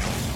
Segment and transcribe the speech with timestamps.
[0.00, 0.30] you